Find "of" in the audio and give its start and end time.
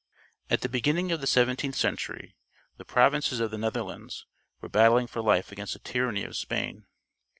1.11-1.21, 3.39-3.51, 6.23-6.35